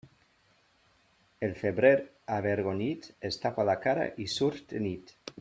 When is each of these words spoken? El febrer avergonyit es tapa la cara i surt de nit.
El 1.47 1.53
febrer 1.59 1.91
avergonyit 2.37 3.07
es 3.31 3.39
tapa 3.45 3.67
la 3.71 3.77
cara 3.87 4.09
i 4.25 4.29
surt 4.39 4.67
de 4.75 4.83
nit. 4.89 5.15